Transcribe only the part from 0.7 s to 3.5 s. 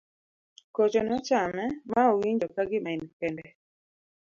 kocho nochame ma owinjo ka gima en kende